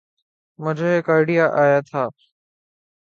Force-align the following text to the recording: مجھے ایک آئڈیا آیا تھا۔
مجھے 0.59 0.89
ایک 0.95 1.09
آئڈیا 1.15 1.45
آیا 1.61 1.79
تھا۔ 1.89 2.03